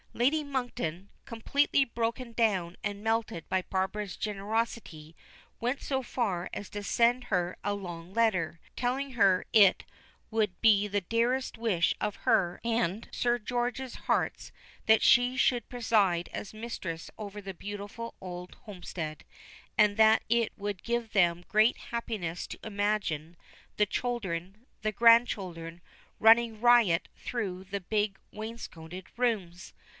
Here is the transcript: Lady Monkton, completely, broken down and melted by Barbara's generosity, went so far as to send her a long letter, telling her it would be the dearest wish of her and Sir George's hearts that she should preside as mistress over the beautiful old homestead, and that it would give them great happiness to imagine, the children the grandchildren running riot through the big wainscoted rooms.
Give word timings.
Lady 0.13 0.43
Monkton, 0.43 1.09
completely, 1.25 1.85
broken 1.85 2.33
down 2.33 2.75
and 2.83 3.03
melted 3.03 3.47
by 3.47 3.61
Barbara's 3.61 4.17
generosity, 4.17 5.15
went 5.61 5.79
so 5.81 6.03
far 6.03 6.49
as 6.51 6.69
to 6.71 6.83
send 6.83 7.25
her 7.25 7.55
a 7.63 7.73
long 7.75 8.11
letter, 8.11 8.59
telling 8.75 9.11
her 9.11 9.45
it 9.53 9.85
would 10.29 10.59
be 10.59 10.87
the 10.87 10.99
dearest 11.01 11.57
wish 11.57 11.95
of 12.01 12.17
her 12.17 12.59
and 12.63 13.07
Sir 13.11 13.37
George's 13.37 13.93
hearts 13.93 14.51
that 14.85 15.01
she 15.03 15.37
should 15.37 15.69
preside 15.69 16.29
as 16.33 16.53
mistress 16.53 17.09
over 17.17 17.39
the 17.39 17.53
beautiful 17.53 18.15
old 18.19 18.55
homestead, 18.65 19.23
and 19.77 19.97
that 19.97 20.23
it 20.27 20.51
would 20.57 20.83
give 20.83 21.13
them 21.13 21.45
great 21.47 21.77
happiness 21.77 22.47
to 22.47 22.59
imagine, 22.63 23.37
the 23.77 23.85
children 23.85 24.65
the 24.81 24.91
grandchildren 24.91 25.79
running 26.19 26.59
riot 26.59 27.07
through 27.15 27.63
the 27.63 27.79
big 27.79 28.19
wainscoted 28.31 29.05
rooms. 29.15 29.73